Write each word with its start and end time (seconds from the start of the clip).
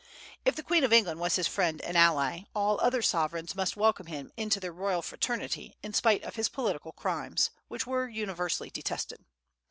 If 0.45 0.55
the 0.55 0.63
Queen 0.63 0.83
of 0.83 0.91
England 0.91 1.19
was 1.19 1.35
his 1.35 1.47
friend 1.47 1.79
and 1.81 1.95
ally, 1.95 2.45
all 2.55 2.79
other 2.81 3.03
sovereigns 3.03 3.53
must 3.55 3.77
welcome 3.77 4.07
him 4.07 4.31
into 4.35 4.59
their 4.59 4.71
royal 4.73 5.03
fraternity 5.03 5.75
in 5.83 5.93
spite 5.93 6.23
of 6.23 6.37
his 6.37 6.49
political 6.49 6.91
crimes, 6.91 7.51
which 7.67 7.85
were 7.85 8.07
universally 8.09 8.71
detested. 8.71 9.23